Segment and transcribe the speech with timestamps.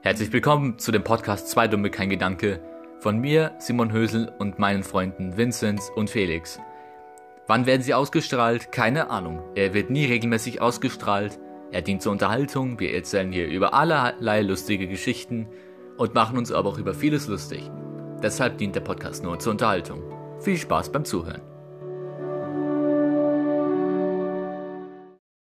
[0.00, 2.60] Herzlich willkommen zu dem Podcast Zwei Dumme kein Gedanke
[3.00, 6.60] von mir, Simon Hösel und meinen Freunden Vinzenz und Felix.
[7.48, 8.70] Wann werden sie ausgestrahlt?
[8.70, 9.42] Keine Ahnung.
[9.56, 11.40] Er wird nie regelmäßig ausgestrahlt.
[11.72, 12.78] Er dient zur Unterhaltung.
[12.78, 15.48] Wir erzählen hier über allerlei lustige Geschichten
[15.96, 17.68] und machen uns aber auch über vieles lustig.
[18.22, 20.00] Deshalb dient der Podcast nur zur Unterhaltung.
[20.38, 21.42] Viel Spaß beim Zuhören.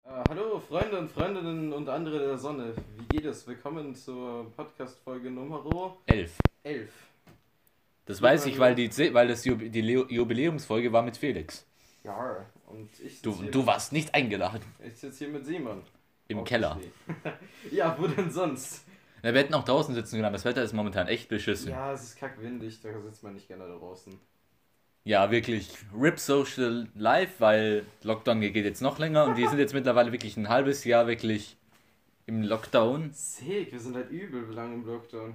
[0.05, 2.75] Äh, hallo Freunde und Freundinnen und andere der Sonne.
[3.13, 3.47] Wie geht es?
[3.47, 5.63] Willkommen zur Podcast-Folge Nummer
[6.07, 6.33] Elf.
[6.63, 6.89] 11.
[8.07, 11.67] Das weiß ich, weil, die, weil das Jub- die Jubiläumsfolge war mit Felix.
[12.05, 14.63] Ja, und ich Du, du warst nicht eingeladen.
[14.83, 15.83] ich sitz hier mit Simon.
[16.29, 16.81] Im Keller.
[17.71, 18.83] ja, wo denn sonst?
[19.23, 21.69] Na, wir hätten auch draußen sitzen können, aber das Wetter ist momentan echt beschissen.
[21.71, 24.19] Ja, Ja, es ist kackwindig, da sitzt man nicht gerne draußen.
[25.31, 25.69] wirklich.
[25.95, 30.39] RIP Social Life, weil Lockdown geht jetzt noch länger und die sind jetzt mittlerweile wirklich
[30.39, 31.59] ein halbes Jahr wirklich
[32.27, 33.11] im Lockdown.
[33.13, 35.35] Sick, wir sind halt übel lang im Lockdown.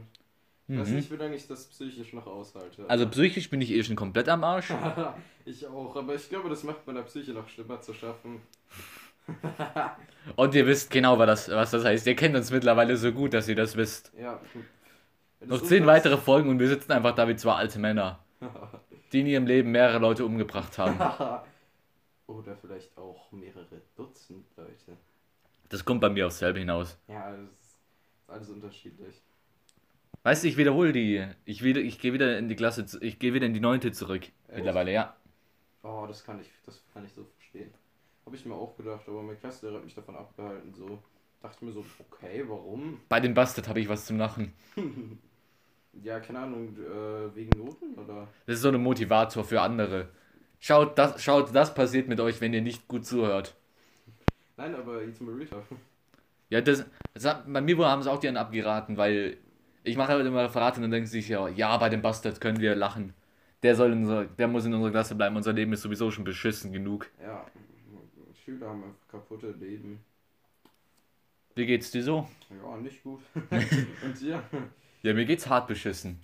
[0.70, 0.96] Ich weiß Mhm.
[0.98, 2.90] nicht, wie lange ich das psychisch noch aushalte.
[2.90, 4.72] Also psychisch bin ich eh schon komplett am Arsch.
[5.46, 8.42] ich auch, aber ich glaube, das macht meiner Psyche noch schlimmer zu schaffen.
[10.36, 12.08] Und ihr wisst genau, was das, was das heißt.
[12.08, 14.12] Ihr kennt uns mittlerweile so gut, dass ihr das wisst.
[14.18, 14.40] Ja.
[15.40, 18.20] Wenn Noch das zehn weitere Folgen und wir sitzen einfach da wie zwei alte Männer,
[19.12, 20.98] die in ihrem Leben mehrere Leute umgebracht haben.
[22.28, 24.98] Oder vielleicht auch mehrere Dutzend Leute.
[25.70, 26.98] Das kommt bei mir aufs selbe hinaus.
[27.08, 27.78] Ja, das ist
[28.28, 29.22] alles unterschiedlich.
[30.24, 31.26] Weißt du, ich wiederhole die.
[31.46, 33.92] Ich, wieder, ich gehe wieder in die Klasse, zu- ich gehe wieder in die neunte
[33.92, 34.28] zurück.
[34.54, 35.16] Mittlerweile, ja.
[35.84, 37.74] Oh, das kann ich, das kann ich so verstehen.
[38.26, 40.74] Habe ich mir auch gedacht, aber mein Klassenlehrer hat mich davon abgehalten.
[40.74, 41.00] So
[41.42, 43.00] dachte ich mir so, okay, warum?
[43.08, 44.54] Bei den Bastard habe ich was zum Lachen.
[46.04, 48.28] Ja, keine Ahnung, äh, wegen Noten oder?
[48.46, 50.10] Das ist so ein Motivator für andere.
[50.60, 53.56] Schaut, das, schaut, das passiert mit euch, wenn ihr nicht gut zuhört.
[54.58, 55.64] Nein, aber jetzt mal Real.
[56.50, 59.38] Ja, das, das hat, bei mir haben sie auch die einen abgeraten, weil
[59.84, 62.42] ich mache halt immer Referate und dann denken sie sich ja, ja, bei dem Bastard
[62.42, 63.14] können wir lachen.
[63.64, 66.24] Der soll in unserer, der muss in unserer Klasse bleiben, unser Leben ist sowieso schon
[66.24, 67.10] beschissen genug.
[67.22, 67.46] Ja,
[68.34, 70.04] Schüler haben einfach kaputte Leben.
[71.56, 72.28] Wie geht's dir so?
[72.50, 73.22] Ja, nicht gut.
[74.04, 74.44] Und dir?
[75.02, 76.20] Ja, mir geht's hart beschissen.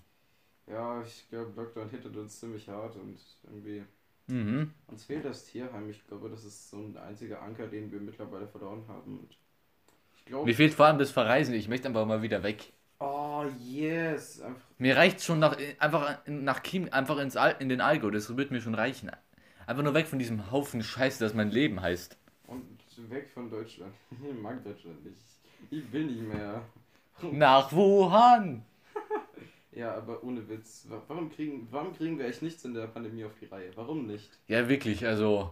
[0.67, 3.83] Ja, ich glaube, Lockdown hittet uns ziemlich hart und irgendwie.
[4.27, 4.71] Mhm.
[4.87, 5.89] Uns fehlt das Tierheim.
[5.89, 9.19] Ich glaube, das ist so ein einziger Anker, den wir mittlerweile verloren haben.
[9.19, 9.37] Und
[10.15, 10.45] ich glaube.
[10.45, 12.71] Mir fehlt vor allem das Verreisen, ich möchte einfach mal wieder weg.
[12.99, 14.39] Oh, yes.
[14.41, 18.35] Einfach, Mir reicht schon nach, einfach nach Chiem, einfach ins Al, in den Allgäu, das
[18.37, 19.11] wird mir schon reichen.
[19.67, 22.17] Einfach nur weg von diesem Haufen Scheiße, das mein Leben heißt.
[22.47, 22.63] und
[23.09, 23.93] weg von Deutschland.
[24.11, 25.17] Ich mag Deutschland nicht.
[25.69, 26.63] Ich will nicht mehr.
[27.31, 28.63] Nach Wuhan!
[29.75, 30.85] Ja, aber ohne Witz.
[30.89, 33.71] wa- Warum kriegen, warum kriegen wir echt nichts in der Pandemie auf die Reihe?
[33.75, 34.29] Warum nicht?
[34.47, 35.51] Ja, wirklich, also.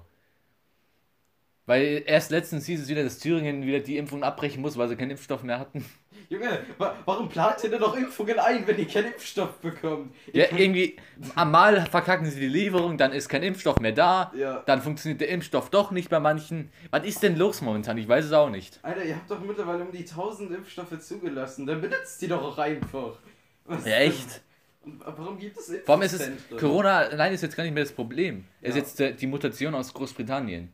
[1.67, 4.95] Weil erst letztens hieß es wieder, dass Thüringen wieder die Impfung abbrechen muss, weil sie
[4.95, 5.85] keinen Impfstoff mehr hatten.
[6.29, 10.13] Junge, wa warum plant ihr denn noch Impfungen ein, wenn ihr keinen Impfstoff bekommt?
[10.33, 10.97] Ja, irgendwie,
[11.35, 14.63] einmal verkacken sie die Lieferung, dann ist kein Impfstoff mehr da, Ja.
[14.65, 16.71] dann funktioniert der Impfstoff doch nicht bei manchen.
[16.89, 17.97] Was ist denn los momentan?
[17.97, 18.79] Ich weiß es auch nicht.
[18.81, 21.65] Alter, ihr habt doch mittlerweile um die 1000 Impfstoffe zugelassen.
[21.65, 23.19] Dann benutzt die doch auch einfach.
[23.65, 24.41] Was Ja, echt?
[24.83, 25.71] warum gibt es?
[25.85, 26.29] Vor allem ist es,
[26.59, 28.45] Corona allein ist jetzt gar nicht mehr das Problem.
[28.61, 28.81] Es ist Ja.
[28.81, 30.71] jetzt äh, die Mutation aus Großbritannien.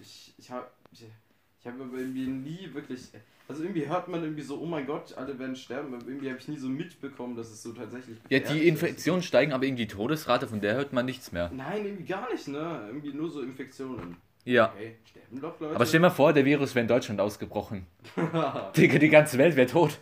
[0.00, 1.02] Ich, ich habe ich,
[1.60, 3.00] ich hab aber irgendwie nie wirklich...
[3.46, 5.92] Also irgendwie hört man irgendwie so, oh mein Gott, alle werden sterben.
[5.94, 8.16] Aber irgendwie habe ich nie so mitbekommen, dass es so tatsächlich...
[8.30, 8.64] Ja, die ist.
[8.68, 11.50] Infektionen steigen, aber irgendwie die Todesrate, von der hört man nichts mehr.
[11.52, 12.84] Nein, irgendwie gar nicht, ne?
[12.86, 14.16] Irgendwie nur so Infektionen.
[14.46, 14.72] Ja.
[14.74, 15.74] Okay, sterben doch Leute.
[15.74, 17.86] Aber stell dir mal vor, der Virus wäre in Deutschland ausgebrochen.
[18.76, 19.98] Digga, die ganze Welt wäre tot.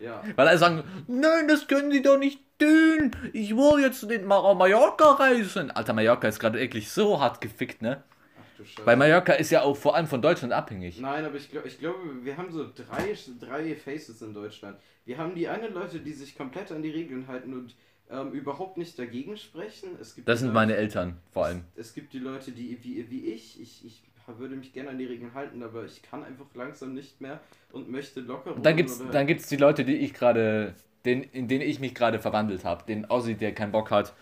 [0.00, 0.22] Ja.
[0.36, 3.10] Weil alle sagen, nein, das können sie doch nicht tun.
[3.32, 5.70] Ich will jetzt in Mar Mallorca reisen.
[5.70, 8.02] Alter, Mallorca ist gerade wirklich so hart gefickt, ne?
[8.38, 8.86] Ach du Scheiße.
[8.86, 11.00] Weil Mallorca ist ja auch vor allem von Deutschland abhängig.
[11.00, 14.78] Nein, aber ich glaube, ich glaube, wir haben so drei, drei Faces in Deutschland.
[15.06, 17.74] Wir haben die einen Leute, die sich komplett an die Regeln halten und
[18.10, 19.90] ähm, überhaupt nicht dagegen sprechen.
[20.00, 21.62] Es gibt Das sind Leute- meine Eltern vor allem.
[21.76, 24.02] Es gibt die Leute, die wie, wie ich, ich, ich
[24.38, 27.40] würde mich gerne an die Regeln halten, aber ich kann einfach langsam nicht mehr
[27.72, 30.74] und möchte locker dann gibt's, oder- dann gibt's die Leute, die ich gerade,
[31.04, 32.84] den, in denen ich mich gerade verwandelt habe.
[32.86, 34.14] Den Aussie, der keinen Bock hat,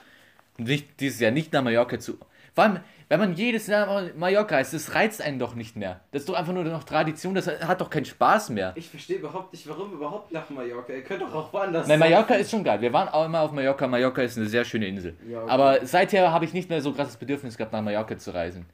[0.56, 2.18] nicht, dieses Jahr nicht nach Mallorca zu.
[2.54, 6.00] Vor allem, wenn man jedes Jahr Mallorca ist, das reizt einen doch nicht mehr.
[6.10, 8.72] Das ist doch einfach nur noch Tradition, das hat doch keinen Spaß mehr.
[8.74, 10.92] Ich verstehe überhaupt nicht, warum überhaupt nach Mallorca.
[10.92, 12.40] Ihr könnt doch auch woanders Nein, Mallorca sein.
[12.40, 12.80] ist schon geil.
[12.80, 13.86] Wir waren auch immer auf Mallorca.
[13.86, 15.14] Mallorca ist eine sehr schöne Insel.
[15.30, 15.50] Ja, okay.
[15.50, 18.66] Aber seither habe ich nicht mehr so krasses Bedürfnis gehabt, nach Mallorca zu reisen.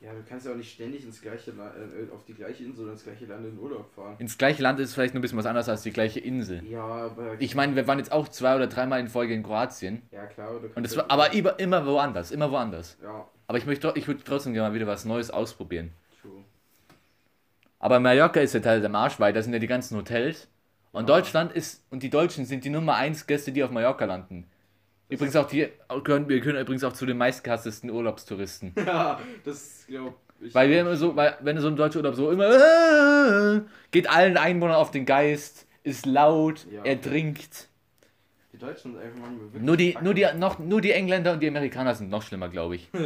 [0.00, 2.84] Ja, du kannst ja auch nicht ständig ins gleiche La äh, auf die gleiche Insel
[2.84, 4.14] oder ins gleiche Land in Urlaub fahren.
[4.18, 6.64] Ins gleiche Land ist vielleicht nur ein bisschen was anderes als die gleiche Insel.
[6.64, 7.38] Ja, aber.
[7.38, 10.00] Ich meine, wir waren jetzt auch zwei oder dreimal in Folge in Kroatien.
[10.10, 10.52] ja, klar.
[10.58, 12.96] Du Und ja- war aber immer, immer woanders, immer woanders.
[13.02, 15.90] Ja, Aber ich möchte, ich würde trotzdem gerne mal wieder was Neues ausprobieren.
[16.22, 16.44] true.
[17.78, 20.48] Aber Mallorca ist ja Teil der Marsch, weil da sind ja die ganzen Hotels.
[20.92, 21.16] Und Ja.
[21.16, 24.46] Deutschland ist, und die Deutschen sind die Nummer 1 Gäste, die auf Mallorca landen.
[25.10, 25.68] Übrigens auch die,
[26.04, 28.72] gehören, wir gehören übrigens auch zu den meistgehasstesten Urlaubstouristen.
[28.86, 30.54] Ja, das glaube ich.
[30.54, 33.60] Weil wir immer so, weil, wenn so ein deutscher Urlaub so immer, äh,
[33.90, 36.82] geht allen Einwohnern auf den Geist, ist laut, Ja.
[36.84, 37.68] er trinkt.
[38.52, 39.62] Die Deutschen sind einfach manchmal wirklich.
[39.62, 42.76] Nur die, nur die, noch, nur die Engländer und die Amerikaner sind noch schlimmer, glaube
[42.76, 42.88] ich.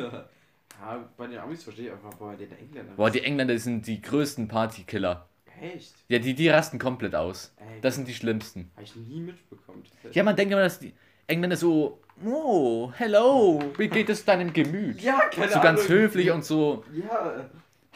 [0.81, 2.97] Ja, bei den Amis verstehe ich einfach, bei den Engländern.
[2.97, 5.27] Boah, die Engländer sind die größten Partykiller.
[5.63, 5.95] Echt?
[6.09, 7.55] Ja, die, die rasten komplett aus.
[7.57, 8.71] Ey, Das sind die schlimmsten.
[8.75, 9.83] Habe ich nie mitbekommen.
[10.13, 10.93] Ja, man denkt immer, dass die
[11.27, 15.01] Engländer so, oh, hello, wie geht es deinem Gemüt?
[15.01, 15.89] Ja, keine So ganz Ahnung.
[15.93, 17.47] höflich und so, Ja.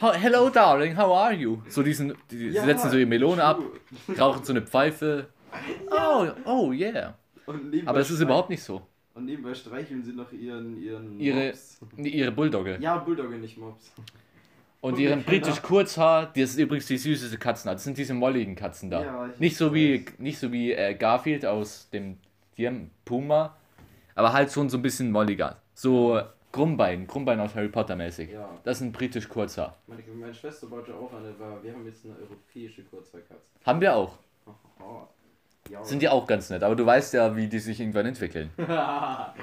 [0.01, 1.61] "How- hello darling, how are you?
[1.69, 3.59] So diesen, die ja setzen so die Melone ab,
[4.19, 5.27] rauchen so eine Pfeife.
[5.91, 7.15] Oh, oh yeah.
[7.85, 8.81] Aber es ist überhaupt nicht so.
[9.15, 10.81] Und nebenbei streicheln sie noch ihren.
[10.81, 11.79] ihren Ihre- Mops.
[11.97, 12.77] Ihre Bulldogge.
[12.79, 13.91] Ja, Bulldogge, nicht Mops.
[14.81, 17.75] Und und ihren die britisch Kurzhaar, das ist übrigens die süßeste Katzenart.
[17.77, 19.01] Das sind diese molligen Katzen da.
[19.03, 22.17] Ja, ich nicht so wie, nicht so wie äh, Garfield aus dem
[22.59, 22.73] Tier
[23.05, 23.55] Puma,
[24.15, 25.61] aber halt schon so ein bisschen molliger.
[25.73, 26.19] So
[26.51, 28.31] Krummbein, Krummbein aus Harry Potter mäßig.
[28.31, 28.49] Ja.
[28.65, 29.77] Das sind britisch Kurzhaar.
[29.87, 33.45] Meine, meine Schwester baute auch eine, aber wir haben jetzt eine europäische Kurzhaarkatze.
[33.65, 34.17] Haben wir auch.
[34.45, 35.07] Oh,
[35.69, 38.49] ja, Sind die auch ganz nett, aber du weißt ja, wie die sich irgendwann entwickeln.
[38.57, 39.33] ja,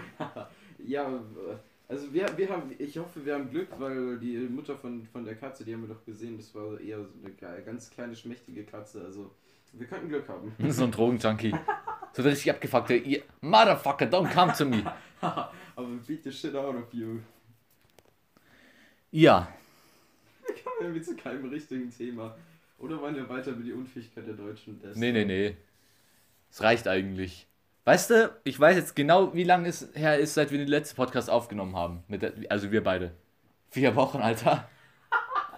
[1.88, 5.36] also wir, wir haben, ich hoffe, wir haben Glück, weil die Mutter von, von der
[5.36, 9.02] Katze, die haben wir doch gesehen, das war eher so eine ganz kleine, schmächtige Katze.
[9.06, 9.30] Also
[9.78, 10.54] wir könnten Glück haben.
[10.70, 11.54] so ein Drogenjunkie.
[12.12, 14.82] So richtig abgefuckte, "Ihr- Motherfucker, don't come to me.
[15.20, 15.50] Aber
[16.06, 17.20] beat the shit out of you.
[19.10, 19.48] Ja,
[20.78, 22.36] Kommen wir zu keinem richtigen Thema.
[22.78, 25.00] Oder wollen wir weiter über die Unfähigkeit der Deutschen testen?
[25.00, 25.56] nee, nee, nee.
[26.50, 27.46] Es reicht eigentlich.
[27.84, 30.96] Weißt du, ich weiß jetzt genau, wie lange es her ist, seit wir den letzten
[30.96, 32.02] Podcast aufgenommen haben.
[32.08, 33.12] Der, also wir beide.
[33.70, 34.68] Vier Wochen, Alter.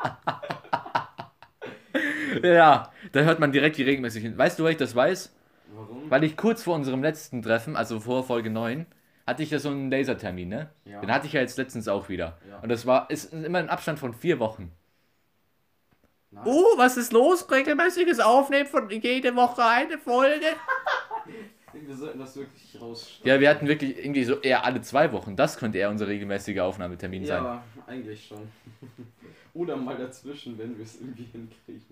[2.43, 4.39] ja, da hört man direkt die regelmäßig hin.
[4.39, 5.35] Weißt du, weil ich das weiß?
[5.75, 6.11] Warum?
[6.11, 8.87] Weil ich kurz vor unserem letzten Treffen, also vor Folge 9,
[9.27, 10.71] hatte ich ja so einen Lasertermin, ne?
[10.85, 11.01] Ja.
[11.01, 12.39] Den hatte ich ja jetzt letztens auch wieder.
[12.49, 12.61] Ja.
[12.61, 14.73] Und das war, ist immer ein Abstand von vier Wochen.
[16.31, 16.45] Nein.
[16.47, 17.51] Oh, was ist los?
[17.51, 20.47] Regelmäßiges Aufnehmen von jede Woche eine Folge?
[21.73, 23.29] Wir sollten das wirklich rausstellen.
[23.29, 25.37] Ja, wir hatten wirklich irgendwie so eher alle zwei Wochen.
[25.37, 27.45] Das könnte eher unser regelmäßiger Aufnahmetermin sein.
[27.45, 28.49] Ja, eigentlich schon.
[29.55, 31.88] Oder mal dazwischen, wenn wir es irgendwie hinkriegen.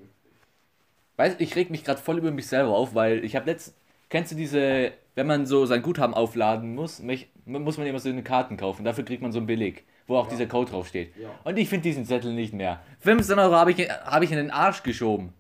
[1.17, 3.75] Weißt ich reg mich gerade voll über mich selber auf, weil ich habe letzt.
[4.09, 8.09] Kennst du diese, wenn man so sein Guthaben aufladen muss, mich, muss man immer so
[8.09, 8.85] eine Karten kaufen.
[8.85, 10.31] Dafür kriegt man so einen Beleg, wo auch Ja.
[10.31, 11.13] dieser Code draufsteht.
[11.21, 11.31] Ja.
[11.43, 12.81] Und ich finde diesen Zettel nicht mehr.
[13.01, 15.33] 15 Euro habe ich, hab ich in den Arsch geschoben.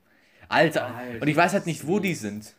[0.49, 0.87] Alter.
[0.87, 2.55] Alter, Und ich weiß halt nicht, wo die sind.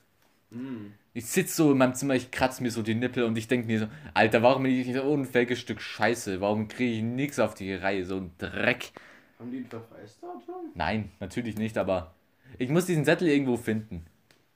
[0.52, 0.92] Mm.
[1.14, 3.66] Ich sitze so in meinem Zimmer, ich kratze mir so die Nippel und ich denke
[3.68, 6.40] mir so, Alter, warum bin ich nicht so ein unfähiges Stück Scheiße?
[6.42, 8.06] Warum kriege ich nichts auf die Reihe?
[8.06, 8.92] So ein Dreck.
[9.40, 10.72] Haben die ein Verpreisdatum?
[10.76, 12.14] Nein, natürlich nicht, aber
[12.58, 14.06] ich muss diesen Zettel irgendwo finden.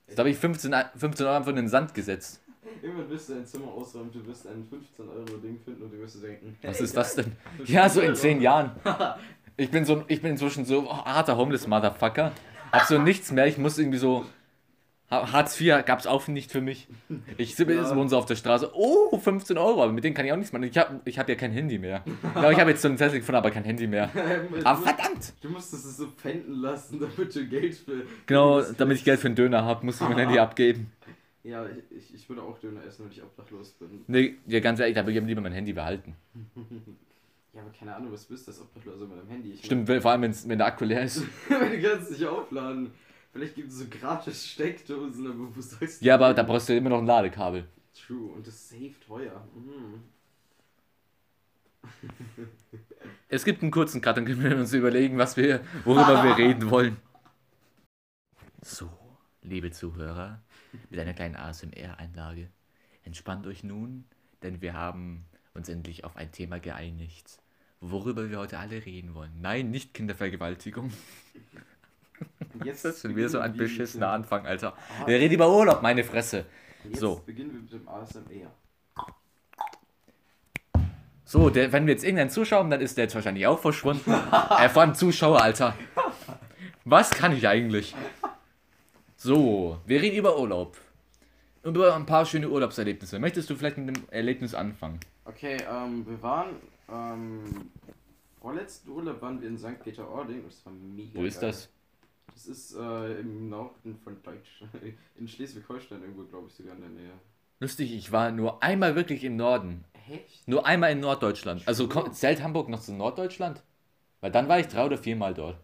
[0.08, 2.42] Jetzt habe ich 15, Ei- 15 Euro einfach in den Sand gesetzt.
[2.82, 6.58] Irgendwann wirst du dein Zimmer ausräumen, du wirst ein 15-Euro-Ding finden und du wirst denken,
[6.64, 7.32] Was ist das denn?
[7.66, 8.72] Ja, so in 10 Jahren.
[9.58, 12.32] Ich bin so, ich bin inzwischen so harter Homeless Motherfucker.
[12.72, 13.46] Hab so nichts mehr.
[13.46, 14.26] Ich muss irgendwie so.
[15.12, 16.88] Ha- Hartz IV gab es auch nicht für mich.
[17.38, 17.96] Ich sitze Ja.
[17.96, 18.72] wohne so auf der Straße.
[18.74, 20.64] Oh, 15 Euro, aber mit denen kann ich auch nichts machen.
[20.64, 22.04] Ich habe ich hab ja kein Handy mehr.
[22.36, 24.10] Ja, ich habe jetzt so einen Zettel gefunden, aber kein Handy mehr.
[24.64, 25.34] Aber verdammt!
[25.42, 28.04] Du musstest es so pfänden lassen, damit du Geld für.
[28.26, 30.92] Genau, damit ich Geld für einen Döner habe, muss ich mein Handy abgeben.
[31.44, 34.02] Ja, ich, ich, würde auch Döner essen, wenn ich obdachlos bin.
[34.08, 36.16] Nee, ja, ganz ehrlich, da würde ich lieber mein Handy behalten.
[37.54, 39.52] Ja, aber keine Ahnung, was bist du als Obdachloser mit deinem Handy?
[39.52, 41.18] Ich Stimmt, vor allem, wenn der Akku leer ist.
[41.50, 42.92] du kannst dich aufladen.
[43.32, 46.06] Vielleicht gibt es so gratis Steckdosen, aber wo sollst du.
[46.06, 47.66] Ja, aber da brauchst du immer noch ein Ladekabel.
[47.94, 49.48] True, und das ist safe teuer.
[49.56, 50.04] Mhm.
[53.34, 56.70] Es gibt einen kurzen Cut, dann können wir uns überlegen, was wir, worüber wir reden
[56.70, 56.98] wollen.
[58.62, 58.90] So,
[59.42, 60.42] liebe Zuhörer,
[60.90, 62.50] mit einer kleinen ASMR-Einlage.
[63.04, 64.04] Entspannt euch nun,
[64.44, 67.42] denn wir haben uns endlich auf ein Thema geeinigt,
[67.80, 69.32] worüber wir heute alle reden wollen.
[69.40, 70.92] Nein, nicht Kindervergewaltigung.
[72.54, 74.74] Und jetzt Das ist schon wieder so ein beschissener Anfang, Alter.
[75.02, 76.46] Ah, Wir reden über Urlaub, meine Fresse.
[76.84, 77.22] Jetzt so.
[77.26, 78.52] beginnen wir mit dem ASMR.
[81.24, 84.12] So, der, wenn wir jetzt irgendeinen zuschauen, dann ist der jetzt wahrscheinlich auch verschwunden.
[84.12, 85.76] äh, vor allem Zuschauer, Alter.
[86.84, 87.96] Was kann ich eigentlich?
[89.16, 90.78] So, wir reden über Urlaub.
[91.64, 93.20] Über ein paar schöne Urlaubserlebnisse.
[93.20, 95.00] Möchtest du vielleicht mit dem Erlebnis anfangen?
[95.26, 96.56] Okay, ähm, wir waren,
[96.92, 97.70] ähm,
[98.42, 99.80] vorletzten Urlaub waren wir in St.
[99.84, 101.52] Peter-Ording und es war mega Wo ist geil.
[101.52, 101.70] das?
[102.34, 104.72] Das ist äh, im Norden von Deutschland,
[105.18, 107.14] in Schleswig-Holstein irgendwo, glaube ich, sogar in der Nähe.
[107.60, 109.84] Lustig, ich war nur einmal wirklich im Norden.
[110.10, 110.48] Echt?
[110.48, 111.68] Nur einmal in Norddeutschland.
[111.68, 113.62] Also kommt, zählt Hamburg noch zu Norddeutschland?
[114.20, 115.58] Weil dann war ich drei oder viermal dort.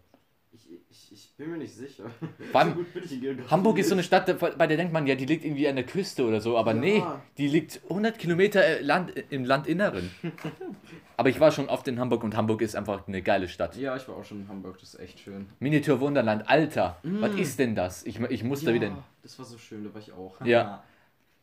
[0.90, 2.04] Ich, Ich, bin mir nicht sicher.
[2.52, 4.02] Allem, so gut bin ich in Geografie Hamburg ist so eine.
[4.02, 6.72] Stadt, bei der denkt man ja, die liegt irgendwie an der Küste oder so, aber
[6.74, 6.80] Ja.
[6.80, 7.02] nee,
[7.36, 10.10] die liegt 100 Kilometer äh, Land, im Landinneren.
[11.16, 13.76] aber ich war schon oft in Hamburg und Hamburg ist einfach eine geile Stadt.
[13.76, 15.46] Ja, ich war auch schon in Hamburg, das ist echt schön.
[15.60, 18.04] Miniatur Wunderland, Alter, was ist denn das?
[18.06, 19.04] Ich, ich muss da wieder.
[19.22, 20.40] das war so schön, da war ich auch.
[20.44, 20.82] Ja.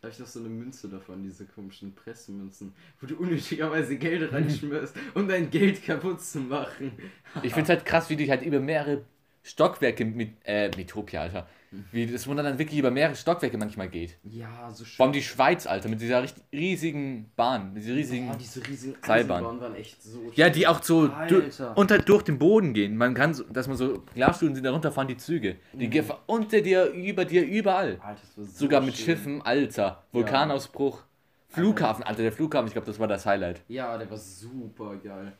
[0.01, 4.31] Da habe ich noch so eine Münze davon, diese komischen Pressemünzen, wo du unnötigerweise Geld
[4.31, 6.91] reinschmierst, um dein Geld kaputt zu machen.
[7.41, 9.01] Ich finde es halt krass, wie die halt über mehrere
[9.45, 11.47] Stockwerke mit, äh, Metropia, Alter.
[11.91, 14.17] Wie das Wunderland wirklich über mehrere Stockwerke manchmal geht.
[14.23, 14.95] Ja, so schön.
[14.95, 16.23] Vor allem die Schweiz, Alter, mit dieser
[16.53, 18.31] riesigen Bahn, mit dieser riesigen.
[18.31, 19.43] oh, diese riesigen Seilbahn.
[19.43, 20.53] Waren echt so Ja, schön.
[20.53, 21.43] die auch so du,
[21.75, 22.95] unter, durch den Boden gehen.
[22.97, 25.57] Man kann, so, dass man so Glasstuhlen sind, darunter fahren die Züge.
[25.73, 27.99] Die gehen unter dir, über dir, überall.
[28.01, 29.05] Alter, das war so Sogar mit schön.
[29.05, 30.03] Schiffen, Alter.
[30.13, 31.03] Vulkanausbruch.
[31.49, 33.61] Flughafen, Alter, der Flughafen, ich glaube, das war das Highlight.
[33.67, 35.33] Ja, der war super geil.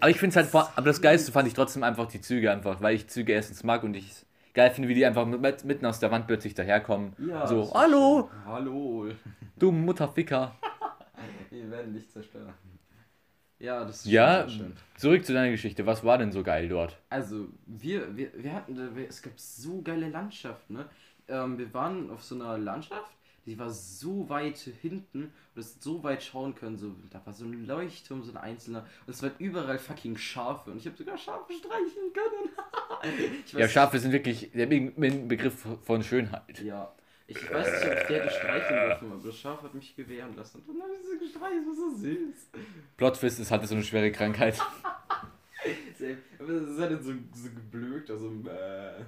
[0.00, 2.50] Aber ich finde es halt, vor- aber das Geilste fand ich trotzdem einfach die Züge
[2.50, 4.24] einfach, weil ich Züge erstens mag und ich
[4.54, 7.12] geil finde, wie die einfach mit, mitten aus der Wand plötzlich daherkommen.
[7.18, 8.44] Ja, so, hallo, schön.
[8.46, 9.08] Hallo.
[9.58, 10.54] du Mutterficker.
[11.50, 12.52] Wir werden dich zerstören.
[13.58, 14.74] Ja, das ist Ja, schön.
[14.98, 15.86] zurück zu deiner Geschichte.
[15.86, 16.98] Was war denn so geil dort?
[17.08, 18.76] Also, wir, wir, wir hatten,
[19.08, 20.86] es gab so geile Landschaften, ne?
[21.28, 23.10] Ähm, wir waren auf so einer Landschaft,
[23.46, 27.44] die war so weit hinten und es so weit schauen können, so, da war so
[27.44, 31.16] ein Leuchtturm, so ein einzelner und es waren überall fucking Schafe und ich habe sogar
[31.16, 32.50] Schafe streicheln können.
[33.52, 36.60] Ja, Schafe sind wirklich der Be- Be- Begriff von Schönheit.
[36.60, 36.92] Ja.
[37.28, 40.62] Ich weiß nicht, ob ich der streicheln dürfen, aber das Schaf hat mich gewähren lassen.
[40.66, 42.50] Und dann habe ich sie gestreichelt, das war so süß.
[42.96, 44.60] Plotfist ist halt so eine schwere Krankheit.
[46.38, 48.28] Aber es hat dann so, so geblökt, also.
[48.48, 49.02] Äh.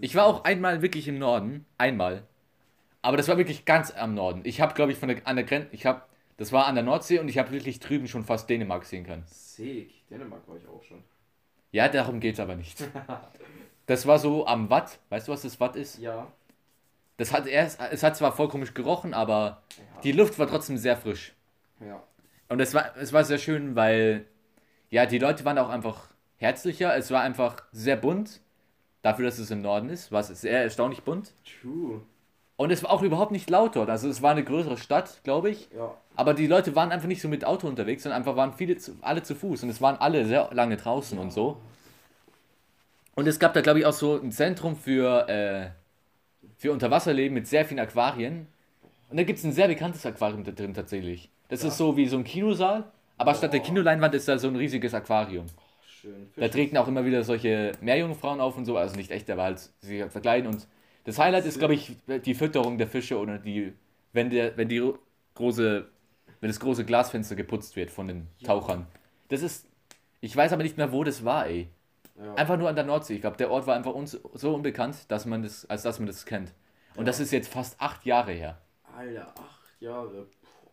[0.00, 1.64] Ich war auch einmal wirklich im Norden.
[1.78, 2.26] Einmal.
[3.02, 4.40] Aber das war wirklich ganz am Norden.
[4.44, 6.02] Ich habe, glaube ich, von der, an der Grenze, ich habe,
[6.36, 9.24] das war an der Nordsee und ich habe wirklich drüben schon fast Dänemark sehen können.
[9.26, 10.08] Sick.
[10.08, 11.02] Dänemark war ich auch schon.
[11.70, 12.82] Ja, darum geht's aber nicht.
[13.86, 14.98] Das war so am Watt.
[15.10, 15.98] Weißt du, was das Watt ist?
[15.98, 16.30] Ja.
[17.16, 20.00] Das hat erst, es hat zwar voll komisch gerochen, aber Ja.
[20.02, 21.34] die Luft war trotzdem sehr frisch.
[21.80, 22.02] Ja.
[22.48, 24.24] Und es war, es war sehr schön, weil,
[24.90, 26.96] ja, die Leute waren auch einfach herzlicher.
[26.96, 28.40] Es war einfach sehr bunt.
[29.02, 31.32] Dafür, dass es im Norden ist, war es sehr erstaunlich bunt.
[31.60, 32.02] True.
[32.58, 33.88] Und es war auch überhaupt nicht laut dort.
[33.88, 35.68] Also es war eine größere Stadt, glaube ich.
[35.74, 35.94] Ja.
[36.16, 38.96] Aber die Leute waren einfach nicht so mit Auto unterwegs, sondern einfach waren viele zu,
[39.00, 39.62] alle zu Fuß.
[39.62, 41.58] Und es waren alle sehr lange draußen und so.
[43.14, 45.68] Und es gab da, glaube ich, auch so ein Zentrum für, äh,
[46.56, 48.48] für Unterwasserleben mit sehr vielen Aquarien.
[49.08, 51.30] Und da gibt es ein sehr bekanntes Aquarium da drin tatsächlich.
[51.48, 52.84] Das ist so wie so ein Kinosaal,
[53.18, 53.64] aber statt der Oh.
[53.64, 55.46] Kinoleinwand ist da so ein riesiges Aquarium.
[55.88, 56.28] Schön.
[56.36, 59.60] Da treten auch immer wieder solche Meerjungfrauen auf und so, also nicht echt, aber halt
[59.80, 60.48] sie verkleiden.
[60.50, 60.66] Und
[61.08, 63.72] das Highlight ist, glaube ich, die Fütterung der Fische oder die,
[64.12, 64.92] wenn der, wenn die
[65.34, 65.88] große,
[66.40, 68.86] wenn das große Glasfenster geputzt wird von den Tauchern.
[69.28, 69.66] Das ist,
[70.20, 71.68] ich weiß aber nicht mehr, wo das war, ey.
[72.22, 72.34] Ja.
[72.34, 73.14] Einfach nur an der Nordsee.
[73.14, 76.08] Ich glaube, der Ort war einfach uns so unbekannt, dass man das, als dass man
[76.08, 76.52] das kennt.
[76.94, 78.58] Und das ist jetzt fast acht Jahre her.
[78.94, 80.26] Alter, acht Jahre.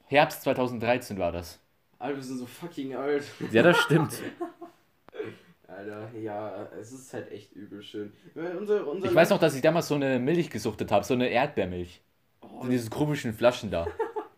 [0.07, 1.61] Herbst 2013 war das.
[1.97, 3.23] Alter, wir sind so fucking alt.
[3.53, 4.21] Ja, das stimmt.
[5.67, 8.13] Alter, ja, es ist halt echt übel schön.
[8.36, 11.27] Unser, unser Ich weiß noch, dass ich damals so eine Milch gesuchtet habe, so eine
[11.29, 12.01] Erdbeermilch.
[12.41, 13.88] Oh, In diesen komischen Flaschen da.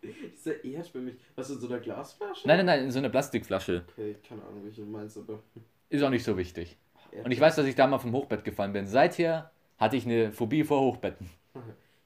[0.02, 1.16] dieser Erdbeermilch.
[1.36, 2.46] Was in so einer Glasflasche?
[2.46, 3.84] Nein, nein, nein, in so eine Plastikflasche.
[3.92, 5.42] Okay, keine Ahnung, welche du meinst, aber.
[5.90, 6.76] Ist auch nicht so wichtig.
[7.24, 8.86] Und ich weiß, dass ich da mal vom Hochbett gefallen bin.
[8.86, 11.30] Seither hatte ich eine Phobie vor Hochbetten.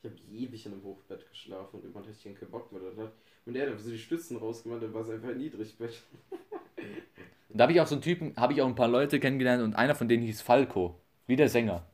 [0.05, 2.83] Ich habe ewig in einem Hochbett geschlafen und irgendwann hatte ich keinen Bock mehr.
[3.47, 6.03] Und der hat so die Stützen rausgemacht, dann war es einfach ein Niedrigbett.
[7.55, 9.75] Da habe ich auch so einen Typen, habe ich auch ein paar Leute kennengelernt und
[9.75, 10.99] einer von denen hieß Falco.
[11.27, 11.85] Wie der Sänger.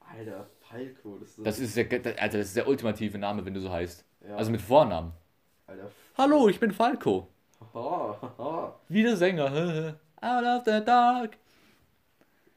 [0.00, 1.46] Alter, Falco, das ist.
[1.46, 4.04] Das ist der, also das ist der ultimative Name, wenn du so heißt.
[4.28, 5.12] ja, Also mit Vornamen.
[5.66, 5.90] Alter.
[6.16, 7.28] Hallo, ich bin Falco.
[8.88, 9.96] Wie der Sänger.
[10.20, 11.36] Out of the dark.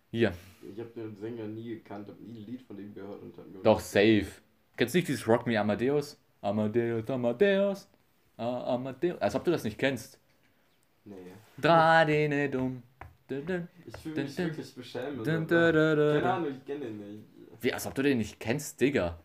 [0.10, 0.34] Hier.
[0.74, 3.64] Ich habe den Sänger nie gekannt, habe nie ein Lied von dem gehört und dann
[3.64, 4.28] Doch, safe.
[4.78, 6.20] Kennst du nicht dieses Rock Me Amadeus?
[6.42, 7.88] Amadeus, Amadeus.
[8.38, 9.20] Ah, Amadeus.
[9.22, 10.20] Als ob du das nicht kennst.
[11.06, 11.16] Nee.
[11.58, 12.84] Dradene dumm.
[13.30, 15.24] Ich fühle mich wirklich beschämt.
[15.24, 16.34] Keine.
[16.34, 17.24] Ahnung, ich kenne den nicht.
[17.62, 19.20] Wie, als ob du den nicht kennst, Digga.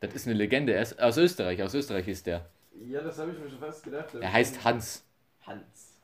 [0.00, 0.74] Das ist eine Legende.
[0.74, 1.62] Er ist aus Österreich.
[1.62, 2.48] Aus Österreich ist der.
[2.86, 4.14] Ja, das habe ich mir schon fast gedacht.
[4.14, 5.04] Er heißt Hans.
[5.46, 6.00] Hans.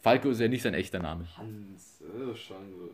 [0.00, 1.26] Falco ist ja nicht sein echter Name.
[1.36, 2.02] Hans.
[2.34, 2.90] Schon so.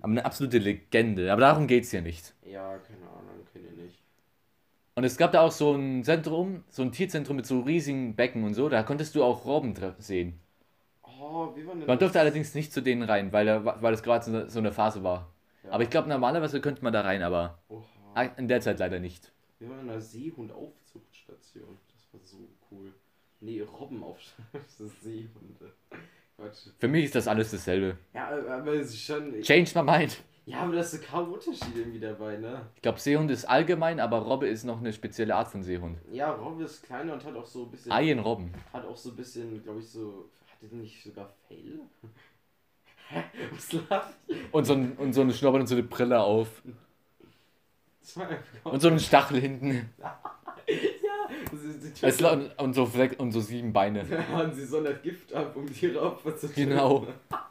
[0.00, 1.32] Aber eine absolute Legende.
[1.32, 2.34] Aber darum geht's hier nicht.
[2.44, 3.17] Ja, keine Ahnung.
[4.98, 8.42] Und es gab da auch so ein Zentrum, so ein Tierzentrum mit so riesigen Becken
[8.42, 8.68] und so.
[8.68, 10.40] Da konntest du auch Robben sehen.
[11.04, 11.98] Oh, wie war denn Man das?
[12.00, 14.72] durfte allerdings nicht zu denen rein, weil, da, weil es gerade so eine- so eine
[14.72, 15.32] Phase war.
[15.62, 15.70] Ja.
[15.70, 18.22] Aber ich glaube, normalerweise könnte man da rein, aber Oha.
[18.38, 19.30] in der Zeit leider nicht.
[19.60, 21.78] Wir waren in einer Seehundaufzuchtstation.
[21.92, 22.92] Das war so cool.
[23.38, 24.34] Nee, Robbenaufzucht.
[25.00, 25.74] Seehunde.
[26.36, 26.70] Quatsch.
[26.76, 27.98] Für mich ist das alles dasselbe.
[28.14, 29.40] Ja, aber es ist schon.
[29.42, 30.16] Change my mind.
[30.48, 32.62] Ja, aber da ist kaum Unterschied irgendwie dabei, ne?
[32.76, 35.98] Ich glaube, Seehund ist allgemein, aber Robbe ist noch eine spezielle Art von Seehund.
[36.10, 37.92] Ja, Robbe ist kleiner und hat auch so ein bisschen.
[37.92, 38.54] Eienrobben.
[38.72, 40.30] Hat auch so ein bisschen, glaube ich, so.
[40.50, 41.80] Hat er nicht sogar Fell?
[43.10, 43.24] Hä?
[43.52, 44.14] Was lacht?
[44.50, 46.62] Und so, ein, und so eine Schnurrbart und so eine Brille auf.
[48.00, 48.16] Das.
[48.64, 49.90] Und so einen Stachel hinten.
[49.98, 50.18] ja,
[52.00, 52.88] Es, und, und, so,
[53.18, 54.00] und so sieben Beine.
[54.42, 56.70] und sie sondert Gift ab, um ihre Opfer zu töten.
[56.70, 57.06] Genau.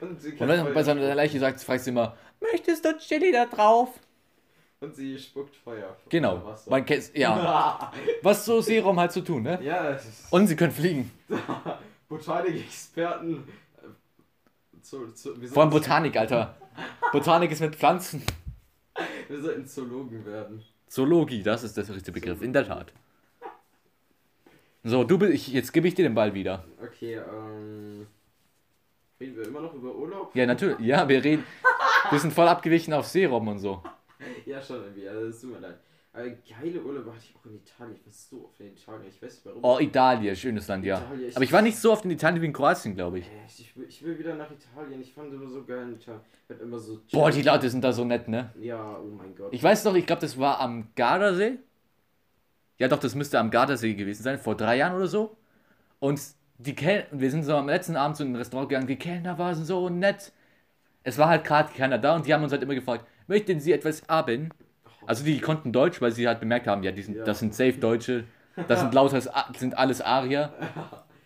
[0.00, 3.46] Und sie, Und wenn bei seiner Leiche sagt, fragst du immer, möchtest du Chili da
[3.46, 3.88] drauf?
[4.82, 5.94] und sie spuckt Feuer.
[6.08, 6.36] Genau.
[6.36, 6.70] Oder Wasser.
[6.70, 7.92] Man kennt, ja.
[8.22, 9.58] Was so Seeraum halt zu tun, ne?
[9.62, 9.98] ja,
[10.30, 11.10] Und sie können fliegen.
[12.08, 13.46] Botanik-Experten.
[13.76, 16.56] äh, Zu, zu, wir, Vor allem Botanik, Alter.
[17.12, 18.22] Botanik ist mit Pflanzen.
[19.28, 20.62] wir sollten Zoologen werden.
[20.88, 22.92] Zoologie, das ist der richtige Begriff, in der Tat.
[24.82, 26.64] So, du bist, ich, jetzt gebe ich dir den Ball wieder.
[26.82, 28.06] Okay, ähm.
[29.20, 30.34] Reden wir immer noch über Urlaub?
[30.34, 30.78] Ja, natürlich.
[30.80, 31.44] Ja, wir reden.
[32.10, 33.82] Wir sind voll abgewichen auf Seerobben und so.
[34.46, 35.78] Ja, schon irgendwie, also das tut mir leid.
[36.12, 37.94] Aber geile Urlaube hatte ich auch in Italien.
[37.96, 39.06] Ich war so oft in Italien.
[39.08, 39.62] Ich weiß nicht warum.
[39.62, 40.98] Oh, Italien, schönes Land, ja.
[40.98, 43.26] Italien, Aber ich war nicht so oft in Italien wie in Kroatien, glaube ich.
[43.26, 45.00] Äh, Ich will, ich will wieder nach Italien.
[45.00, 46.22] Ich fand es immer so geil in Italien.
[46.48, 47.00] Ich immer so.
[47.12, 48.52] Boah, die Leute sind da so nett, ne?
[48.60, 49.52] Ja, oh mein Gott.
[49.52, 51.58] Ich weiß noch, ich glaube, das war am Gardasee.
[52.78, 55.36] Ja, doch, das müsste am Gardasee gewesen sein, vor drei Jahren oder so.
[56.00, 56.20] Und
[56.66, 59.54] die Kel wir sind so am letzten Abend zu einem Restaurant gegangen, die Kellner waren
[59.64, 60.32] so nett.
[61.02, 63.72] Es war halt gerade keiner da und die haben uns halt immer gefragt, möchten Sie
[63.72, 64.50] etwas haben?
[65.06, 67.24] Also die konnten Deutsch, weil sie halt bemerkt haben, ja, die sind, Ja.
[67.24, 68.24] das sind safe Deutsche,
[68.68, 69.20] das sind lauter,
[69.56, 70.52] sind alles Arier.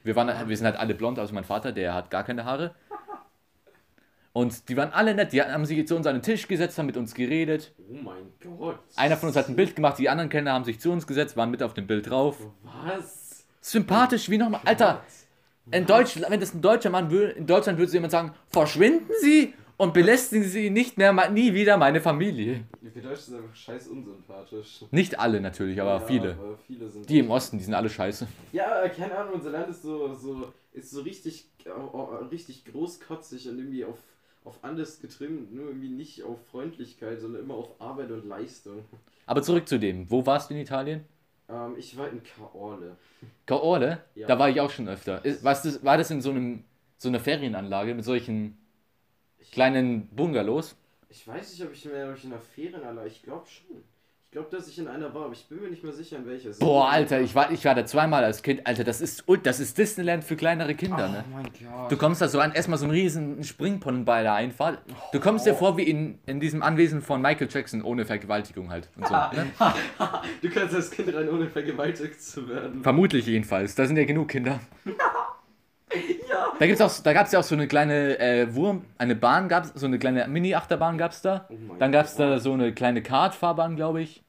[0.04, 2.74] Wir, waren, wir sind halt alle blond, außer mein Vater, der hat gar keine Haare.
[4.32, 6.86] Und die waren alle nett, die haben sich zu uns an den Tisch gesetzt, haben
[6.86, 7.72] mit uns geredet.
[7.90, 8.78] oh mein Gott.
[8.96, 11.36] Einer von uns hat ein Bild gemacht, die anderen Kellner haben sich zu uns gesetzt,
[11.36, 12.38] waren mit auf dem Bild drauf.
[12.62, 13.46] Was?
[13.60, 14.60] Sympathisch wie nochmal.
[14.64, 15.02] Alter,
[15.70, 19.54] in Deutsch, wenn das ein deutscher Mann will, in Deutschland würde jemand sagen, verschwinden Sie
[19.76, 22.64] und belästigen Sie nicht mehr, nie wieder meine Familie.
[22.80, 24.84] Wir Deutschen sind einfach scheiß unsympathisch.
[24.90, 26.32] Nicht alle natürlich, aber Ja, viele.
[26.34, 26.90] Aber viele.
[27.08, 28.26] Die im Osten, die sind alle scheiße.
[28.52, 33.48] Ja, keine Ahnung, unser Land ist so, so, ist so richtig, oh, oh, richtig großkotzig
[33.48, 33.98] und irgendwie auf,
[34.44, 38.84] auf alles getrimmt, nur irgendwie nicht auf Freundlichkeit, sondern immer auf Arbeit und Leistung.
[39.26, 40.10] Aber zurück zu dem.
[40.10, 41.04] Wo warst du in Italien?
[41.48, 42.96] Ähm, ich war in Kaorle.
[43.46, 44.02] Caorle?
[44.14, 44.26] Ja.
[44.26, 45.24] Da war ich auch schon öfter.
[45.24, 46.64] Ist, was das, war das in so einem
[46.96, 48.56] so einer Ferienanlage mit solchen
[49.38, 50.76] Ich, kleinen Bungalows?
[51.08, 53.84] ich weiß nicht, ob ich ob ich in einer Ferienanlage, ich glaube schon.
[54.34, 56.26] Ich glaube, dass ich in einer war, aber ich bin mir nicht mehr sicher, in
[56.26, 56.50] welcher.
[56.58, 58.66] Boah, Alter, ich war, ich war da zweimal als Kind.
[58.66, 61.24] Alter, das ist, das ist Disneyland für kleinere Kinder, ne?
[61.28, 61.92] Oh mein Gott.
[61.92, 64.80] Du kommst da so an, erstmal so einen riesen Springpony bei der Einfahrt.
[65.12, 68.88] Du kommst dir vor wie in, in diesem Anwesen von Michael Jackson ohne Vergewaltigung halt.
[68.96, 69.52] Und so, ne?
[70.42, 72.82] Du kannst als Kind rein, ohne vergewaltigt zu werden.
[72.82, 73.76] Vermutlich jedenfalls.
[73.76, 74.58] Da sind ja genug Kinder.
[76.58, 79.72] Da gibt's auch, da gab's ja auch so eine kleine äh, Wurm, eine Bahn gab's,
[79.74, 81.48] so eine kleine Mini-Achterbahn gab's da.
[81.50, 82.42] Oh Dann gab's da Gott.
[82.42, 84.22] so eine kleine Kartfahrbahn, glaube ich.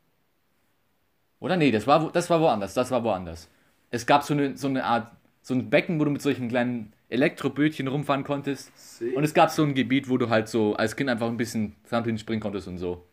[1.39, 3.49] Oder nee, das war, wo- das war woanders, das war woanders.
[3.91, 5.11] Es gab so eine, so eine Art,
[5.41, 8.71] so ein Becken, wo du mit solchen kleinen Elektrobötchen rumfahren konntest.
[9.13, 11.75] Und es gab so ein Gebiet, wo du halt so als Kind einfach ein bisschen
[11.88, 13.05] Trampolin springen konntest und so.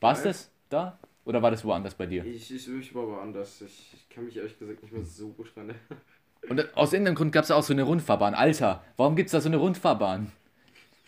[0.00, 0.98] War es das da?
[1.24, 2.24] Oder war das woanders bei dir?
[2.24, 3.60] Ich, ich, ich war aber anders.
[3.62, 6.00] Ich, ich kann mich ehrlich gesagt nicht mehr so gut dran erinnern.
[6.48, 8.34] Und aus irgendeinem Grund gab es auch so eine Rundfahrbahn.
[8.34, 10.32] Alter, warum gibt es da so eine Rundfahrbahn?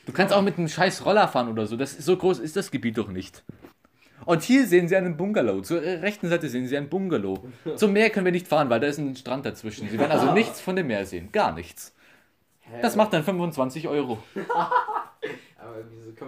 [0.06, 1.76] Du kannst auch mit einem scheiß Roller fahren oder so.
[1.76, 3.42] Das ist so groß ist das Gebiet doch nicht.
[4.26, 5.62] Und hier sehen Sie einen Bungalow.
[5.62, 7.42] Zur äh, rechten Seite sehen Sie ein Bungalow.
[7.76, 9.88] Zum Meer können wir nicht fahren, weil da ist ein Strand dazwischen.
[9.88, 11.30] Sie werden also nichts von dem Meer sehen.
[11.32, 11.94] Gar nichts.
[12.82, 14.18] Das macht dann 25 Euro.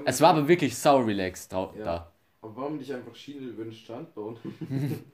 [0.05, 1.85] Es war aber wirklich sau relaxed drau- Ja.
[1.85, 2.13] da.
[2.41, 4.37] Aber warum nicht einfach Schiene über den Strand bauen?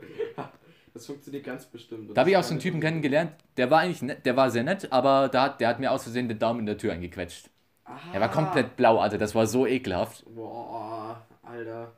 [0.99, 2.17] das funktioniert ganz bestimmt.
[2.17, 4.65] Da habe ich auch so einen Typen kennengelernt, der war eigentlich nett, der war sehr
[4.65, 7.51] nett, aber da hat, der hat mir aus Versehen den Daumen in der Tür eingequetscht.
[8.13, 8.33] Er war Ah.
[8.33, 10.25] komplett blau, Alter, das war so ekelhaft.
[10.35, 11.93] Boah, Alter.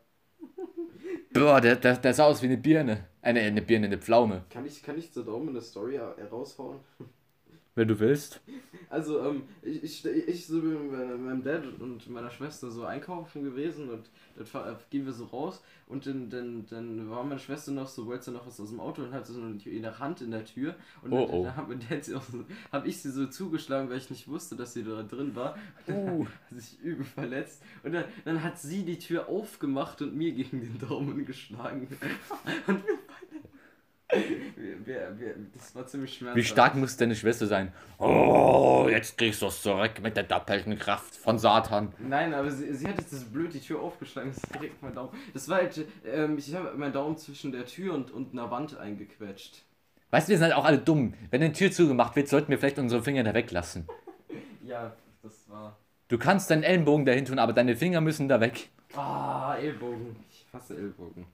[1.32, 3.06] Boah, der, der, der sah aus wie eine Birne.
[3.22, 4.44] Eine, eine Birne, eine Pflaume.
[4.50, 6.78] Kann ich, kann ich zur Daumen eine Story heraushauen?
[7.80, 8.42] Wenn du willst.
[8.90, 13.42] Also, ähm, ich, ich, ich so bin mit meinem Dad und meiner Schwester so einkaufen
[13.42, 17.72] gewesen und dann fahr- gehen wir so raus und dann, dann, dann war meine Schwester
[17.72, 20.20] noch so, wollte sie noch was aus dem Auto und hatte so eine, ihre Hand
[20.20, 21.44] in der Tür und Oh, dann, oh.
[21.44, 24.56] dann mein Dad sie auch so, hab ich sie so zugeschlagen, weil ich nicht wusste,
[24.56, 25.54] dass sie da drin war.
[25.86, 26.24] Und dann Uh.
[26.26, 30.32] hat sie sich übel verletzt und dann, dann hat sie die Tür aufgemacht und mir
[30.32, 31.88] gegen den Daumen geschlagen.
[32.66, 32.82] Und
[34.84, 36.36] wir wir, das war ziemlich schmerzhaft.
[36.36, 37.72] Wie stark muss deine Schwester sein?
[37.98, 41.92] Oh, jetzt kriegst du es zurück mit der doppelten Kraft von Satan.
[41.98, 44.94] Nein, aber sie, sie hat jetzt das blöd die Tür aufgeschlagen, das ist direkt mein
[44.94, 45.10] Daumen.
[45.32, 48.76] Das war halt, ähm, ich habe meinen Daumen zwischen der Tür und, und einer Wand
[48.78, 49.62] eingequetscht.
[50.10, 51.14] Weißt du, wir sind halt auch alle dumm.
[51.30, 53.86] Wenn eine Tür zugemacht wird, sollten wir vielleicht unsere Finger da weglassen.
[54.62, 55.76] Ja, das war.
[56.06, 58.68] Du kannst deinen Ellenbogen dahin tun, aber deine Finger müssen da weg.
[58.94, 60.14] Ah, Ellbogen.
[60.30, 61.26] Ich hasse Ellbogen.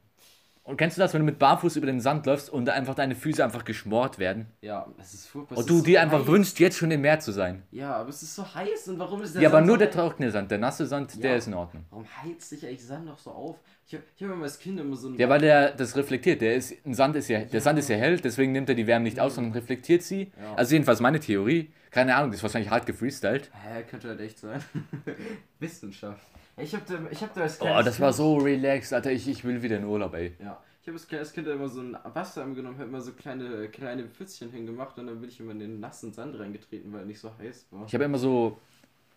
[0.67, 3.15] Und kennst du das, wenn du mit Barfuß über den Sand läufst und einfach deine
[3.15, 4.47] Füße einfach geschmort werden?
[4.63, 5.59] Ja, es ist furchtbar.
[5.59, 6.27] Und du dir so einfach heiß.
[6.27, 7.63] wünschst, jetzt schon im Meer zu sein.
[7.71, 9.79] Ja, aber es ist so heiß und warum ist der Ja, aber Sand nur so
[9.79, 11.37] der trockene Sand, der nasse Sand, der Ja.
[11.37, 11.85] ist in Ordnung.
[11.91, 13.57] Warum heizt sich eigentlich Sand noch so auf?
[13.87, 15.15] Ich habe hab immer als Kind immer so ein.
[15.17, 16.41] Ja, weil der das reflektiert.
[16.41, 18.89] Der ist, ein Sand ist ja, der Sand ist ja hell, deswegen nimmt er die
[18.89, 20.33] Wärme nicht aus, sondern reflektiert sie.
[20.43, 20.57] Ja.
[20.57, 21.71] Also jedenfalls meine Theorie.
[21.93, 23.51] Keine Ahnung, das ist wahrscheinlich hart gefreestylt.
[23.55, 24.61] Hä, könnte halt echt sein.
[25.61, 26.27] Wissenschaft.
[26.59, 29.13] Ich hab da, ich hab da als Oh, kleines das war Kind- so relaxed, Alter.
[29.13, 30.35] Ich, ich will wieder in Urlaub, ey.
[30.43, 30.63] Ja.
[30.81, 34.05] Ich habe als kleines Kind immer so ein Wasser genommen, hab immer so kleine, kleine
[34.05, 37.19] Pfützchen hingemacht und dann bin ich immer in den nassen Sand reingetreten, weil er nicht
[37.19, 37.85] so heiß war.
[37.87, 38.59] Ich habe immer so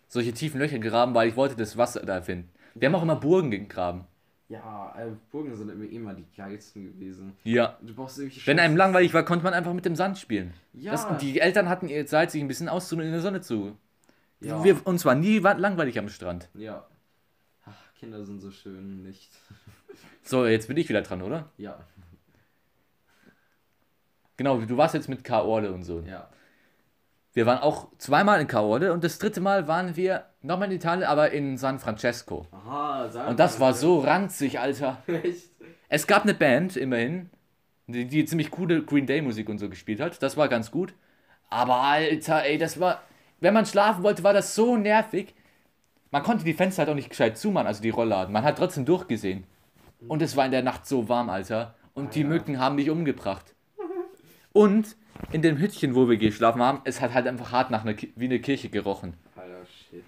[0.08, 2.50] solche tiefen Löcher gegraben, weil ich wollte das Wasser da finden.
[2.74, 4.04] Wir haben auch immer Burgen gegraben.
[4.48, 7.36] Ja, äh, Burgen sind immer, immer die geilsten gewesen.
[7.44, 7.78] Ja.
[7.80, 10.52] Du brauchst irgendwie Wenn einem langweilig war, konnte man einfach mit dem Sand spielen.
[10.72, 10.90] Ja.
[10.90, 13.76] Das, die Eltern hatten ihre Zeit, sich ein bisschen auszuruhen in der Sonne zu.
[14.40, 14.64] Ja.
[14.64, 16.48] Wir, uns war nie langweilig am Strand.
[16.54, 16.84] Ja.
[18.00, 19.30] Kinder sind so schön, nicht.
[20.22, 21.50] So, jetzt bin ich wieder dran, oder?
[21.58, 21.84] Ja,
[24.38, 26.00] Genau, du warst jetzt mit K-Orde und so.
[26.00, 26.30] ja.
[27.34, 31.06] Wir waren auch zweimal in K-Orde und das dritte Mal waren wir nochmal in Italien,
[31.06, 32.46] aber in San Francesco.
[32.50, 35.02] Aha, sag Und das war so ranzig, Alter.
[35.06, 35.50] Echt?
[35.90, 37.28] Es gab eine Band, immerhin,
[37.86, 40.22] die, die ziemlich coole Green Day Musik und so gespielt hat.
[40.22, 40.94] Das war ganz gut.
[41.50, 43.02] Aber Alter, ey, das war.
[43.40, 45.34] Wenn man schlafen wollte, war das so nervig.
[46.10, 48.32] Man konnte die Fenster halt auch nicht gescheit zumachen, also die Rollladen.
[48.32, 49.44] Man hat trotzdem durchgesehen.
[50.08, 51.74] Und es war in der Nacht so warm, Alter.
[51.94, 52.34] Und die Alter.
[52.34, 53.54] Mücken haben mich umgebracht.
[54.52, 54.96] Und
[55.32, 58.24] in dem Hütchen, wo wir geschlafen haben, es hat halt einfach hart nach einer, wie
[58.24, 59.14] eine Kirche gerochen.
[59.36, 60.04] Alter, shit.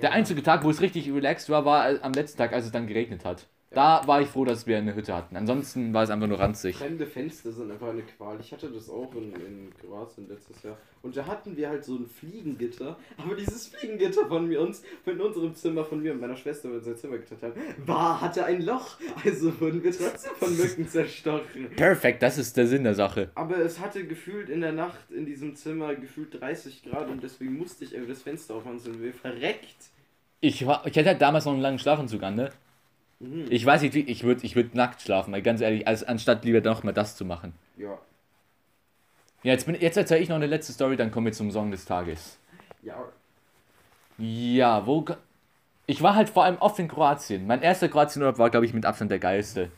[0.00, 0.14] Der Ja.
[0.16, 2.86] einzige Tag, wo es richtig relaxed war, war äh, am letzten Tag, als es dann
[2.86, 3.46] geregnet hat.
[3.74, 5.36] Da war ich froh, dass wir eine Hütte hatten.
[5.36, 6.76] Ansonsten war es einfach nur ranzig.
[6.76, 8.38] Fremde Fenster sind einfach eine Qual.
[8.40, 10.76] Ich hatte das auch in, in Kroatien letztes Jahr.
[11.02, 12.96] Und da hatten wir halt so ein Fliegengitter.
[13.16, 16.72] Aber dieses Fliegengitter von mir, uns, von unserem Zimmer, von mir und meiner Schwester, wenn
[16.72, 17.54] wir unser Zimmer geteilt haben,
[17.86, 18.98] war, hatte ein Loch.
[19.24, 21.70] Also wurden wir trotzdem von Mücken zerstochen.
[21.76, 23.30] Perfekt, das ist der Sinn der Sache.
[23.34, 27.56] Aber es hatte gefühlt in der Nacht in diesem Zimmer gefühlt 30 Grad und deswegen
[27.56, 29.76] musste ich irgendwie das Fenster aufmachen, sind wir verreckt.
[30.40, 32.50] Ich, war, ich hatte halt damals noch einen langen Schlafanzug an, ne?
[33.22, 33.46] Mhm.
[33.50, 36.44] Ich weiß nicht, wie, ich würde ich würd nackt schlafen, weil ganz ehrlich, als, anstatt
[36.44, 37.54] lieber noch mal das zu machen.
[37.76, 37.96] Ja.
[39.44, 41.70] Ja, jetzt, bin, jetzt erzähle ich noch eine letzte Story, dann kommen wir zum Song
[41.70, 42.38] des Tages.
[42.82, 42.96] Ja.
[44.18, 45.04] Ja, wo.
[45.86, 47.46] Ich war halt vor allem oft in Kroatien.
[47.46, 49.70] Mein erster Kroatienurlaub war, glaube ich, mit Abstand der geilste.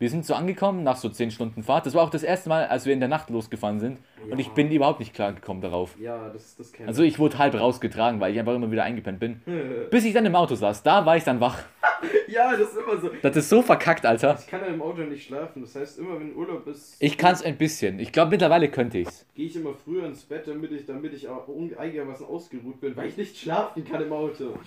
[0.00, 1.86] Wir sind so angekommen nach so 10 Stunden Fahrt.
[1.86, 4.00] Das war auch das erste Mal, als wir in der Nacht losgefahren sind.
[4.28, 4.52] Und ich Ja.
[4.54, 5.96] bin überhaupt nicht klar gekommen darauf.
[6.00, 9.20] Ja, das, das kennt Also ich wurde halb rausgetragen, weil ich einfach immer wieder eingepennt
[9.20, 9.40] bin.
[9.90, 10.82] Bis ich dann im Auto saß.
[10.82, 11.58] Da war ich dann wach.
[12.34, 13.10] Ja, das ist immer so.
[13.22, 14.36] Das ist so verkackt, Alter.
[14.40, 15.62] Ich kann ja im Auto nicht schlafen.
[15.62, 18.00] Das heißt, immer wenn Urlaub ist, Ich kann es ein bisschen.
[18.00, 19.24] Ich glaube, mittlerweile könnte ich's.
[19.34, 21.46] gehe ich immer früher ins Bett, damit ich, damit ich auch
[21.78, 24.58] einigermaßen ausgeruht bin, weil ich nicht schlafen kann im Auto.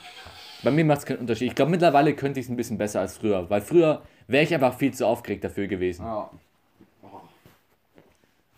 [0.64, 1.50] Bei mir macht es keinen Unterschied.
[1.50, 3.50] Ich glaube, mittlerweile könnte ich es ein bisschen besser als früher.
[3.50, 6.06] Weil früher wäre ich einfach viel zu aufgeregt dafür gewesen.
[6.06, 6.30] Ja.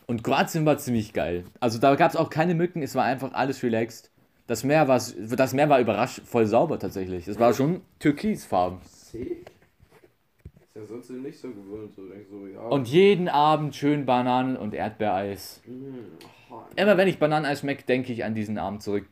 [0.05, 1.45] Und Kroatien war ziemlich geil.
[1.59, 4.09] Also da gab es auch keine Mücken, es war einfach alles relaxed.
[4.47, 7.27] Das Meer war, das Meer war überrascht voll sauber tatsächlich.
[7.27, 8.79] Es war schon türkisfarben.
[9.13, 11.95] Ist ja sonst nicht so gewohnt.
[11.95, 12.59] So, denk so, ja.
[12.61, 15.61] Und jeden Abend schön Bananen und Erdbeereis.
[15.65, 19.05] Mm, oh, Immer wenn ich Bananeneis schmecke, denke ich an diesen Abend zurück.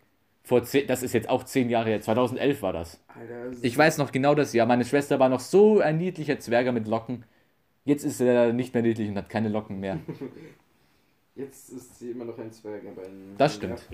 [0.44, 3.04] Vor zehn, das ist jetzt auch zehn Jahre her, 2011 war das.
[3.08, 4.66] Alter, das Ich weiß noch genau das Jahr.
[4.66, 7.26] Meine Schwester war noch so ein niedlicher Zwerger mit Locken.
[7.84, 10.00] Jetzt ist er nicht mehr niedlich und hat keine Locken mehr.
[11.36, 13.88] Jetzt ist sie immer noch ein Zwerg, aber ein Das ein stimmt.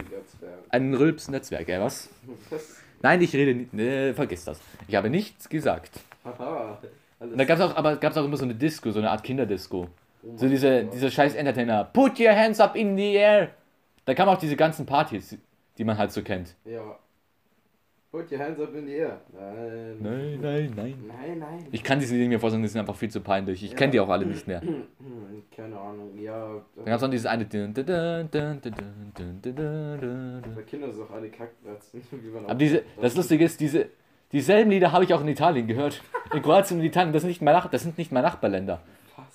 [0.69, 2.09] Ein rülpsender Zwerg, ja was?
[2.49, 3.73] Das, Nein, ich rede nicht.
[3.73, 4.59] Nee, vergiss das.
[4.87, 5.91] Ich habe nichts gesagt.
[6.25, 6.79] haha.
[7.19, 9.87] Und da gab's auch, aber gab's auch immer so eine Disco, so eine Art Kinderdisco.
[10.23, 10.93] Oh So diese, Gott.
[10.93, 11.83] diese scheiß Entertainer.
[11.85, 13.49] Put your hands up in the air.
[14.05, 15.37] Da kamen auch diese ganzen Partys,
[15.77, 16.55] die man halt so kennt.
[16.65, 16.81] Ja.
[18.13, 19.21] Put your hands up in the air.
[19.33, 19.97] Nein.
[19.99, 21.03] Nein, nein, nein.
[21.07, 21.65] Nein, nein.
[21.71, 23.63] Ich kann diese Dinge mir vorstellen, die sind einfach viel zu peinlich.
[23.63, 23.75] Ich ja.
[23.75, 24.61] kenne die auch alle nicht mehr.
[25.49, 26.61] Keine Ahnung, ja.
[26.75, 27.45] Dann gab es noch dieses eine.
[27.45, 27.63] Bei
[30.67, 32.03] Kindern sind auch alle Kackplatzen.
[32.45, 33.87] Aber diese, das Lustige ist, diese,
[34.31, 35.99] dieselben Lieder habe ich auch in Italien gehört.
[36.31, 38.83] In Kroatien und Italien, das sind nicht mal, Nach das sind nicht mal Nachbarländer.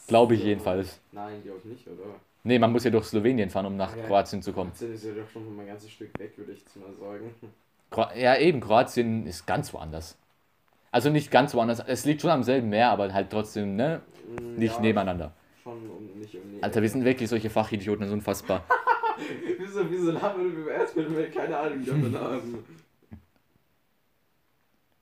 [0.06, 1.00] Glaube ich jedenfalls.
[1.10, 2.14] Nein, die auch nicht, oder?
[2.44, 4.70] Nee, man muss ja durch Slowenien fahren, um nach ja, Kroatien zu kommen.
[4.70, 7.34] Das ist ja doch schon mal ein ganzes Stück weg, würde ich jetzt mal sagen.
[8.16, 10.16] Ja, eben, Kroatien ist ganz woanders.
[10.90, 14.00] Also nicht ganz woanders, es liegt schon am selben Meer, aber halt trotzdem, ne?
[14.56, 15.32] Nicht Ja, nebeneinander.
[15.62, 15.82] Schon
[16.18, 18.64] nicht um die Alter, wir sind wirklich solche Fachidioten, das ist unfassbar.
[19.58, 22.64] Wieso, wieso labern wir über Erdbeeren, wenn wir keine Ahnung davon haben?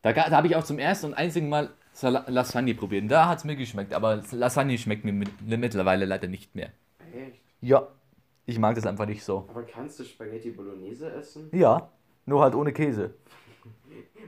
[0.01, 1.70] Da, da habe ich auch zum ersten und einzigen Mal
[2.01, 3.03] Lasagne probiert.
[3.03, 6.70] Und Da hat es mir geschmeckt, aber Lasagne schmeckt mir mit, mittlerweile leider nicht mehr.
[7.12, 7.42] Echt?
[7.61, 7.88] Ja.
[8.46, 9.46] Ich mag das einfach nicht so.
[9.49, 11.51] Aber kannst du Spaghetti Bolognese essen?
[11.53, 11.90] Ja.
[12.26, 13.14] Nur halt ohne Käse.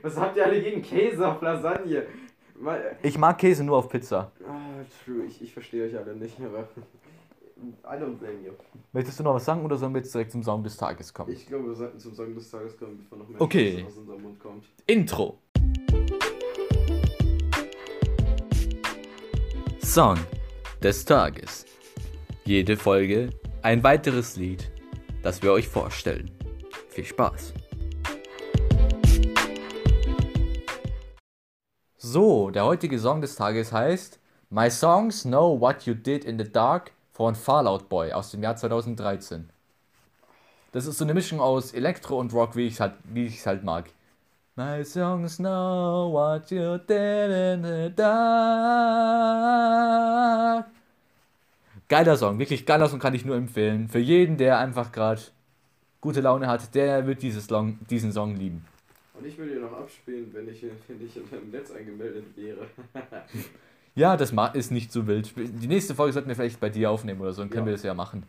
[0.01, 2.03] Was habt ihr alle gegen Käse auf Lasagne?
[2.57, 4.31] Mal, Ich mag Käse nur auf Pizza.
[4.47, 4.55] ah,
[5.05, 6.67] true, ich, ich verstehe euch alle nicht, aber.
[7.83, 8.53] I don't blame you.
[8.93, 11.31] Möchtest du noch was sagen oder sollen wir jetzt direkt zum Song des Tages kommen?
[11.33, 13.83] Ich glaube, wir sollten zum Song des Tages kommen, bevor noch mehr Okay.
[13.85, 14.63] Aus unserem Mund kommt.
[14.87, 15.39] Intro.
[19.83, 20.17] Song
[20.81, 21.65] des Tages.
[22.45, 23.29] Jede Folge
[23.61, 24.71] ein weiteres Lied,
[25.21, 26.31] das wir euch vorstellen.
[26.87, 27.53] Viel Spaß.
[32.11, 34.17] So, der heutige Song des Tages heißt
[34.49, 38.55] My Songs Know What You Did in the Dark von Fallout Boy aus dem Jahr
[38.55, 39.47] 2013.
[40.71, 42.95] Das ist so eine Mischung aus Elektro und Rock, wie ich es halt,
[43.45, 43.91] halt mag.
[44.55, 48.09] My songs know what you did in the dark.
[51.89, 53.87] Geiler Song, wirklich geiler Song kann ich nur empfehlen.
[53.87, 55.21] Für jeden, der einfach gerade
[56.01, 58.65] gute Laune hat, der wird dieses Song, diesen Song lieben.
[59.19, 62.67] Und ich würde ihn noch abspielen, wenn ich, wenn ich in deinem Netz angemeldet wäre.
[63.95, 65.33] Ja, das ist nicht so wild.
[65.35, 67.71] Die nächste Folge sollten wir vielleicht bei dir aufnehmen oder so, dann können Ja.
[67.71, 68.23] wir das ja machen.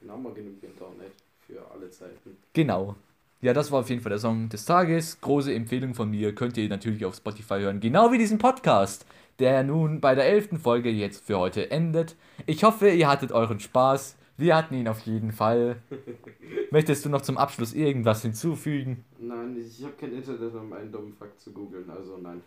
[0.00, 1.12] Genau mal genug Internet
[1.46, 2.36] für alle Zeiten.
[2.52, 2.94] Genau.
[3.40, 5.20] Ja, das war auf jeden Fall der Song des Tages.
[5.20, 6.32] Große Empfehlung von mir.
[6.34, 7.80] Könnt ihr natürlich auf Spotify hören.
[7.80, 9.04] Genau wie diesen Podcast,
[9.40, 12.14] der nun bei der elften Folge jetzt für heute endet.
[12.44, 14.16] Ich hoffe, ihr hattet euren Spaß.
[14.36, 15.76] Wir hatten ihn auf jeden Fall.
[16.70, 19.04] Möchtest du noch zum Abschluss irgendwas hinzufügen?
[19.18, 22.42] Nein, ich habe kein Internet, um einen dummen Fakt zu googeln, also nein.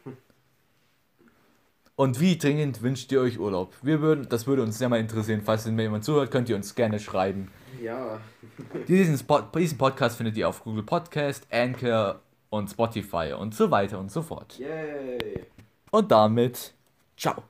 [1.96, 3.76] Und wie dringend wünscht ihr euch Urlaub?
[3.82, 5.42] Wir würden, das würde uns sehr mal interessieren.
[5.44, 7.50] Falls mir jemand zuhört, könnt ihr uns gerne schreiben.
[7.84, 8.20] Ja,
[8.88, 14.00] Diesen, Spot, diesen Podcast findet ihr auf Google Podcast, Anchor und Spotify und so weiter
[14.00, 14.58] und so fort.
[14.60, 15.46] yay.
[15.92, 16.74] Und damit,
[17.18, 17.44] ciao.